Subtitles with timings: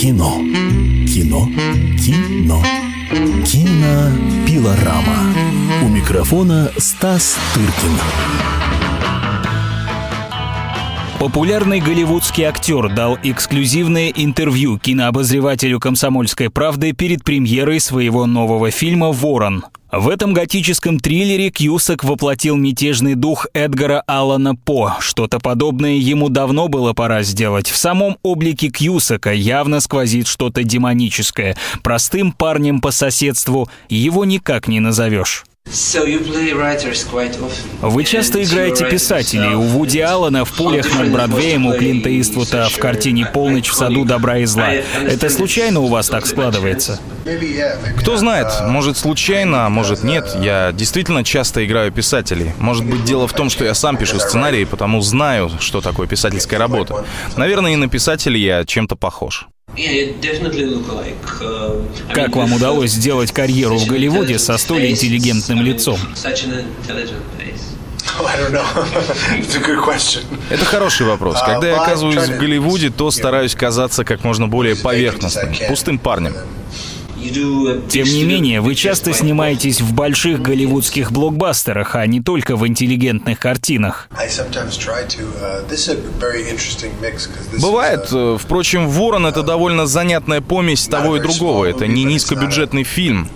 [0.00, 0.42] Кино.
[1.06, 1.46] Кино.
[1.98, 2.62] Кино.
[3.44, 4.12] Кино.
[4.46, 5.34] Пилорама.
[5.84, 7.98] У микрофона Стас Тыркин.
[11.20, 19.66] Популярный голливудский актер дал эксклюзивное интервью кинообозревателю «Комсомольской правды» перед премьерой своего нового фильма «Ворон».
[19.92, 24.96] В этом готическом триллере Кьюсак воплотил мятежный дух Эдгара Аллана По.
[25.00, 27.68] Что-то подобное ему давно было пора сделать.
[27.68, 31.54] В самом облике Кьюсака явно сквозит что-то демоническое.
[31.82, 35.44] Простым парнем по соседству его никак не назовешь.
[37.80, 39.54] Вы часто играете писателей.
[39.54, 44.04] У Вуди Аллена в «Пулях над Бродвеем», у Клинта Иствута в картине «Полночь в саду
[44.04, 44.72] добра и зла».
[44.72, 46.98] Это случайно у вас так складывается?
[47.98, 50.28] Кто знает, может случайно, а может нет.
[50.40, 52.52] Я действительно часто играю писателей.
[52.58, 56.58] Может быть, дело в том, что я сам пишу сценарии, потому знаю, что такое писательская
[56.58, 57.04] работа.
[57.36, 59.46] Наверное, и на писателя я чем-то похож.
[62.12, 65.98] Как вам удалось сделать карьеру в Голливуде со столь интеллигентным лицом?
[70.50, 71.40] Это хороший вопрос.
[71.44, 76.34] Когда я оказываюсь в Голливуде, то стараюсь казаться как можно более поверхностным, пустым парнем.
[77.88, 83.38] Тем не менее, вы часто снимаетесь в больших голливудских блокбастерах, а не только в интеллигентных
[83.38, 84.08] картинах.
[87.60, 88.08] Бывает.
[88.12, 91.64] Э, впрочем, «Ворон»— это довольно занятная помесь того и другого.
[91.66, 93.28] Это не низкобюджетный фильм,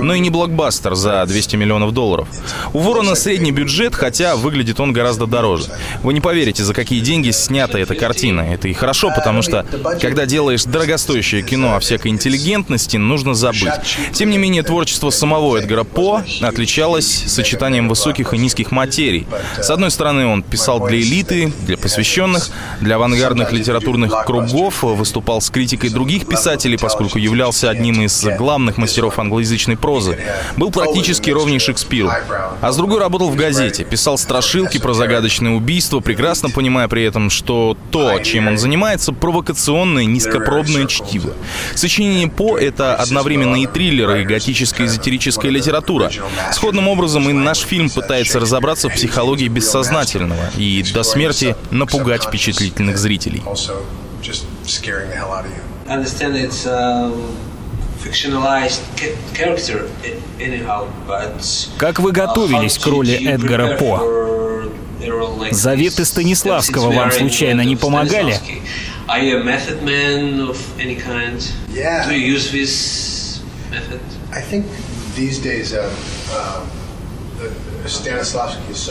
[0.00, 2.28] но и не блокбастер за 200 миллионов долларов.
[2.72, 5.66] У «Ворона» средний бюджет, хотя выглядит он гораздо дороже.
[6.02, 8.40] Вы не поверите, за какие деньги снята эта картина.
[8.40, 9.64] Это и хорошо, потому что,
[10.00, 13.72] когда делаешь дорогостоящее кино о всякой интеллигентности, ценности нужно забыть.
[14.12, 19.26] Тем не менее, творчество самого Эдгара По отличалось сочетанием высоких и низких материй.
[19.58, 25.50] С одной стороны, он писал для элиты, для посвященных, для авангардных литературных кругов, выступал с
[25.50, 30.18] критикой других писателей, поскольку являлся одним из главных мастеров англоязычной прозы.
[30.56, 32.10] Был практически ровней Шекспиру.
[32.60, 37.30] А с другой работал в газете, писал страшилки про загадочные убийства, прекрасно понимая при этом,
[37.30, 41.34] что то, чем он занимается, провокационное, низкопробное чтиво.
[41.74, 46.10] Сочинение По— это одновременно и триллер, и готическая эзотерическая литература.
[46.52, 52.98] Сходным образом и наш фильм пытается разобраться в психологии бессознательного и до смерти напугать впечатлительных
[52.98, 53.42] зрителей.
[61.78, 64.22] Как вы готовились к роли Эдгара По?
[65.50, 68.40] Заветы Станиславского вам случайно не помогали?
[69.12, 71.38] Are you a method man of any kind?
[71.68, 72.08] Yeah.
[72.08, 74.00] Do you use this method?
[74.32, 74.64] I think
[75.14, 75.94] these days, uh,
[76.30, 76.66] uh,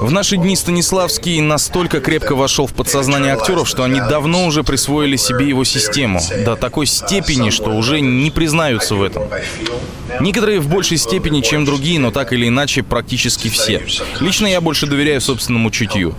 [0.00, 5.16] В наши дни Станиславский настолько крепко вошел в подсознание актеров, что они давно уже присвоили
[5.16, 9.24] себе его систему, до такой степени, что уже не признаются в этом.
[10.20, 13.82] Некоторые в большей степени, чем другие, но так или иначе практически все.
[14.20, 16.14] Лично я больше доверяю собственному чутью.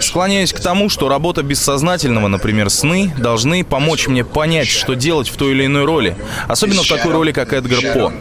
[0.00, 5.36] Склоняюсь к тому, что работа бессознательного, например, сны, должны помочь мне понять, что делать в
[5.36, 6.16] той или иной роли.
[6.48, 8.12] Особенно в такой роли, как Эдгар По.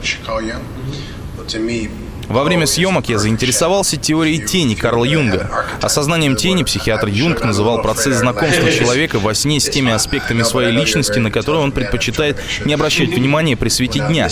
[2.29, 5.49] Во время съемок я заинтересовался теорией тени Карла Юнга.
[5.81, 11.17] Осознанием тени психиатр Юнг называл процесс знакомства человека во сне с теми аспектами своей личности,
[11.17, 14.29] на которые он предпочитает не обращать внимания при свете дня.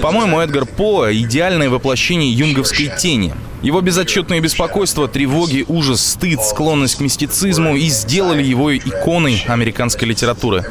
[0.00, 7.00] По-моему, Эдгар По— идеальное воплощение юнговской тени— его безотчетное беспокойство, тревоги, ужас, стыд, склонность к
[7.00, 10.64] мистицизму и сделали его иконой американской литературы.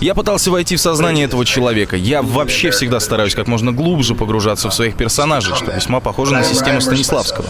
[0.00, 1.96] Я пытался войти в сознание этого человека.
[1.96, 6.44] Я вообще всегда стараюсь как можно глубже погружаться в своих персонажей, что весьма похоже на
[6.44, 7.48] систему Станиславского.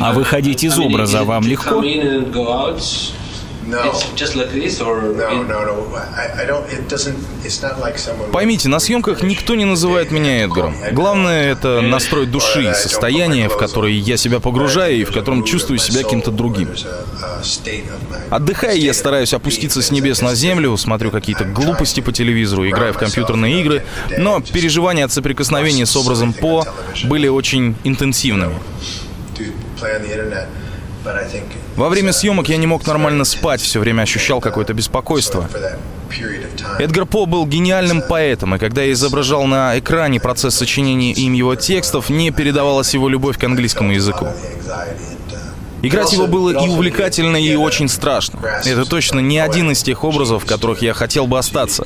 [0.00, 1.82] А выходить из образа вам легко?
[8.32, 10.74] Поймите, на съемках никто не называет меня Эдгаром.
[10.92, 16.02] Главное— это настрой души, состояние, в которое я себя погружаю и в котором чувствую себя
[16.02, 16.68] кем-то другим.
[18.30, 22.98] Отдыхая, я стараюсь опуститься с небес на землю, смотрю какие-то глупости по телевизору, играю в
[22.98, 23.84] компьютерные игры,
[24.18, 26.66] но переживания от соприкосновения с образом По
[27.04, 28.54] были очень интенсивными.
[31.76, 35.48] Во время съемок я не мог нормально спать, все время ощущал какое-то беспокойство.
[36.78, 41.54] Эдгар По был гениальным поэтом, и когда я изображал на экране процесс сочинения им его
[41.54, 44.28] текстов, не передавалась его любовь к английскому языку.
[45.82, 48.38] Играть его было и увлекательно, и очень страшно.
[48.64, 51.84] Это точно не один из тех образов, в которых я хотел бы остаться.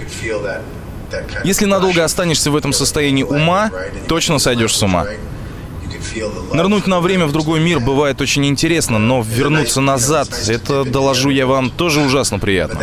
[1.44, 3.70] Если надолго останешься в этом состоянии ума,
[4.08, 5.06] точно сойдешь с ума.
[6.52, 11.46] Нырнуть на время в другой мир бывает очень интересно, но вернуться назад, это, доложу я
[11.46, 12.80] вам, тоже ужасно приятно.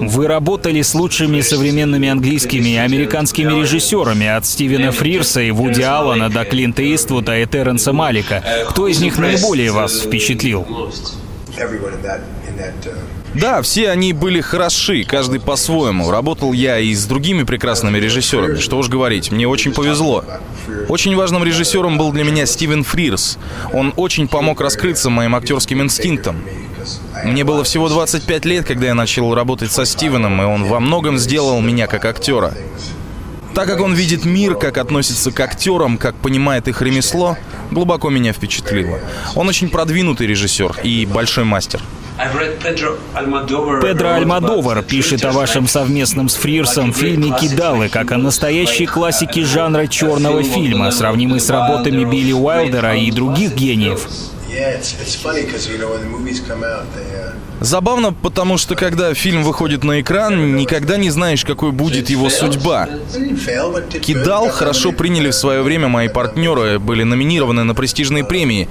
[0.00, 6.28] Вы работали с лучшими современными английскими и американскими режиссерами, от Стивена Фрирса и Вуди Аллена
[6.28, 8.42] до Клинта Иствуда и Терренса Малика.
[8.70, 10.66] Кто из них наиболее вас впечатлил?
[13.34, 16.10] Да, все они были хороши, каждый по-своему.
[16.10, 18.58] Работал я и с другими прекрасными режиссерами.
[18.58, 20.24] Что уж говорить, мне очень повезло.
[20.88, 23.38] Очень важным режиссером был для меня Стивен Фрирс.
[23.72, 26.36] Он очень помог раскрыться моим актерским инстинктам.
[27.24, 31.18] Мне было всего 25 лет, когда я начал работать со Стивеном, и он во многом
[31.18, 32.54] сделал меня как актера.
[33.54, 37.36] Так как он видит мир, как относится к актерам, как понимает их ремесло,
[37.70, 39.00] глубоко меня впечатлило.
[39.34, 41.82] Он очень продвинутый режиссер и большой мастер.
[43.80, 49.86] Педро Альмадовар пишет о вашем совместном с Фрирсом фильме «Кидалы» как о настоящей классике жанра
[49.86, 54.08] черного фильма, сравнимой с работами Билли Уайлдера и других гениев.
[57.60, 62.88] Забавно, потому что когда фильм выходит на экран, никогда не знаешь, какой будет его судьба.
[64.00, 68.68] «Кидал» хорошо приняли в свое время мои партнеры, были номинированы на престижные премии.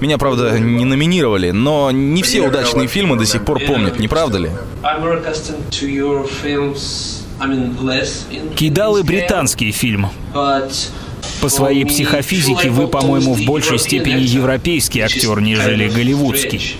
[0.00, 4.38] Меня, правда, не номинировали, но не все удачные фильмы до сих пор помнят, не правда
[4.38, 4.50] ли?
[8.56, 10.08] Кидалы британский фильм.
[11.40, 16.76] По своей психофизике вы, по-моему, в большей степени европейский актер, нежели голливудский.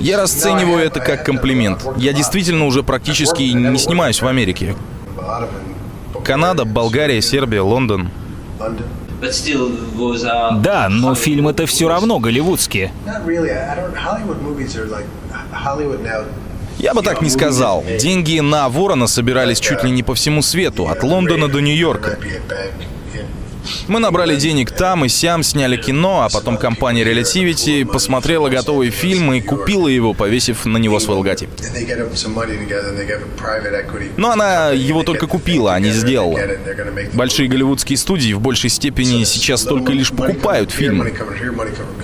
[0.00, 1.86] Я расцениваю это как комплимент.
[1.96, 4.74] Я действительно уже практически не снимаюсь в Америке.
[6.24, 8.10] Канада, Болгария, Сербия, Лондон.
[10.62, 12.92] Да, но фильм это все равно голливудские.
[16.78, 17.84] Я бы так не сказал.
[17.98, 22.18] Деньги на Ворона собирались чуть ли не по всему свету, от Лондона до Нью-Йорка.
[23.88, 29.32] Мы набрали денег там и сям, сняли кино, а потом компания Relativity посмотрела готовый фильм
[29.32, 31.50] и купила его, повесив на него свой логотип.
[34.16, 36.38] Но она его только купила, а не сделала.
[37.12, 41.12] Большие голливудские студии в большей степени сейчас только лишь покупают фильмы.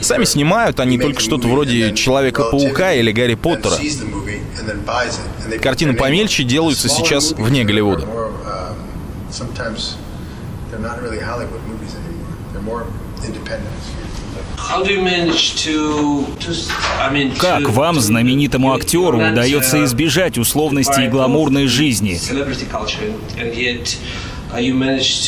[0.01, 3.77] Сами снимают они только что-то вроде Человека-паука или Гарри Поттера.
[5.63, 8.07] Картины помельче делаются сейчас вне Голливуда.
[17.39, 22.19] Как вам, знаменитому актеру, удается избежать условностей и гламурной жизни?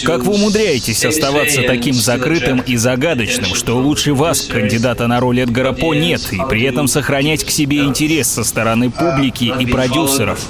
[0.05, 5.73] Как вы умудряетесь оставаться таким закрытым и загадочным, что лучше вас, кандидата на роль Эдгара
[5.73, 10.41] По, нет, и при этом сохранять к себе интерес со стороны публики и продюсеров?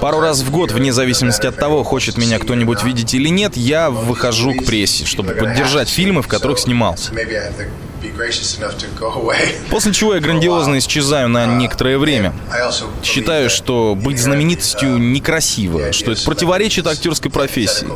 [0.00, 3.90] Пару раз в год, вне зависимости от того, хочет меня кто-нибудь видеть или нет, я
[3.90, 7.12] выхожу к прессе, чтобы поддержать фильмы, в которых снимался.
[9.70, 12.32] После чего я грандиозно исчезаю на некоторое время.
[13.02, 17.88] Считаю, что быть знаменитостью некрасиво, что это противоречит актерской профессии.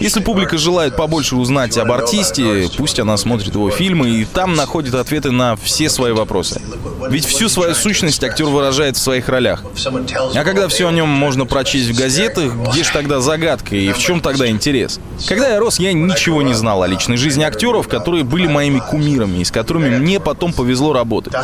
[0.00, 4.94] Если публика желает побольше узнать об артисте, пусть она смотрит его фильмы и там находит
[4.94, 6.60] ответы на все свои вопросы.
[7.08, 9.62] Ведь всю свою сущность актер выражает в своих ролях.
[10.34, 13.98] А когда все о нем можно прочесть в газетах, где же тогда загадка и в
[13.98, 15.00] чем тогда интерес?
[15.28, 19.38] Когда я рос, я ничего не знал о личной жизни актеров, которые были моими кумирами
[19.38, 21.34] и с которыми мне потом повезло работать.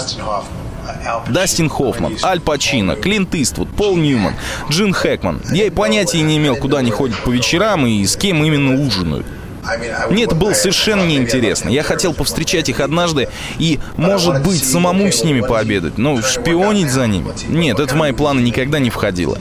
[1.28, 4.34] Дастин Хоффман, Аль Пачино, Клинт Иствуд, Пол Ньюман,
[4.70, 5.42] Джин Хэкман.
[5.52, 9.26] Я и понятия не имел, куда они ходят по вечерам и с кем именно ужинают.
[10.10, 11.68] Мне это было совершенно неинтересно.
[11.68, 13.28] Я хотел повстречать их однажды
[13.58, 17.32] и, может быть, самому с ними пообедать, но шпионить за ними?
[17.48, 19.38] Нет, это в мои планы никогда не входило.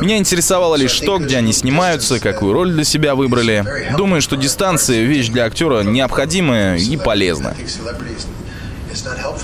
[0.00, 3.64] Меня интересовало лишь то, где они снимаются, какую роль для себя выбрали.
[3.96, 7.56] Думаю, что дистанция— вещь для актера необходимая и полезная.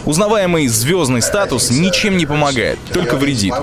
[0.04, 3.54] Узнаваемый звездный статус ничем не помогает, только вредит.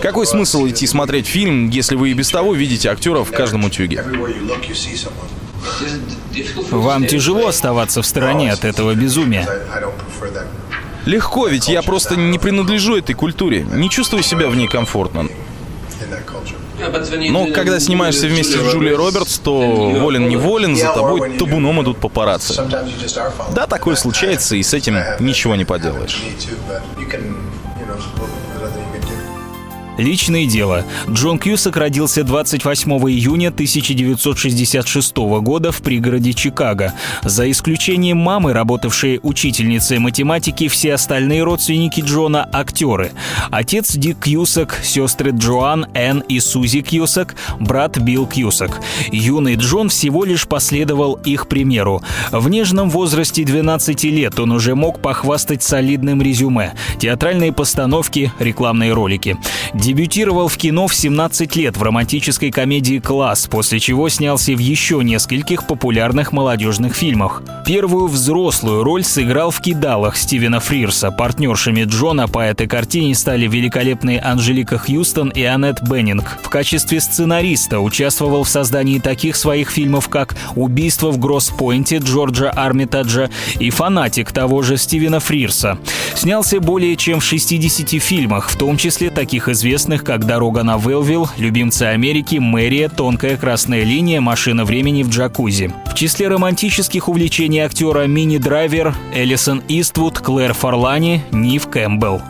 [0.00, 4.04] Какой смысл идти смотреть фильм, если вы и без того видите актеров в каждом утюге?
[6.70, 9.48] Вам тяжело оставаться в стороне от этого безумия?
[11.04, 15.28] Легко, ведь я просто не принадлежу этой культуре, не чувствую себя в ней комфортно.
[17.30, 22.62] Но когда снимаешься вместе с Джулией Робертс, то волен-неволен, за тобой табуном идут папарацци.
[23.54, 26.22] Да, такое случается, и с этим ничего не поделаешь.
[29.98, 30.84] Личное дело.
[31.08, 36.94] Джон Кьюсак родился 28 июня 1966 года в пригороде Чикаго.
[37.22, 43.12] За исключением мамы, работавшей учительницей математики, все остальные родственники Джона– актеры.
[43.50, 48.80] Отец Дик Кьюсак, сестры Джоан, Энн и Сузи Кьюсак, брат Билл Кьюсак.
[49.10, 52.02] Юный Джон всего лишь последовал их примеру.
[52.30, 56.72] В нежном возрасте 12 лет он уже мог похвастать солидным резюме.
[56.98, 59.36] Театральные постановки, рекламные ролики.
[59.82, 65.02] Дебютировал в кино в 17 лет в романтической комедии «Класс», после чего снялся в еще
[65.02, 67.42] нескольких популярных молодежных фильмах.
[67.66, 71.10] Первую взрослую роль сыграл в «Кидалах» Стивена Фрирса.
[71.10, 76.38] Партнершами Джона по этой картине стали великолепные Анжелика Хьюстон и Аннет Беннинг.
[76.44, 83.30] В качестве сценариста участвовал в создании таких своих фильмов, как «Убийство в Гросс-Пойнте» Джорджа Армитаджа
[83.58, 85.76] и «Фанатик» того же Стивена Фрирса.
[86.14, 90.76] Снялся более чем в 60 фильмах, в том числе таких известных известных как «Дорога на
[90.76, 95.72] Вэлвилл», «Любимцы Америки», «Мэрия», «Тонкая красная линия», «Машина времени в джакузи».
[95.86, 102.20] В числе романтических увлечений актера Минни Драйвер, Элисон Иствуд, Клэр Форлани, Нив Кэмпбелл.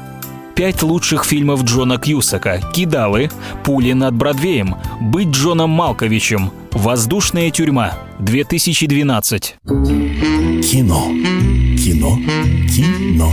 [0.54, 3.28] Пять лучших фильмов Джона Кьюсака «Кидалы»,
[3.64, 9.56] «Пули над Бродвеем», «Быть Джоном Малковичем», «Воздушная тюрьма», 2012.
[9.66, 11.08] Кино.
[11.76, 12.18] Кино.
[12.68, 13.32] Кино.